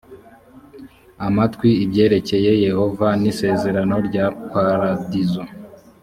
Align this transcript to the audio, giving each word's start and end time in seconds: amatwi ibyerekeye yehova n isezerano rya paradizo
amatwi 1.27 1.69
ibyerekeye 1.83 2.51
yehova 2.65 3.07
n 3.21 3.23
isezerano 3.31 3.95
rya 4.07 4.25
paradizo 4.51 5.43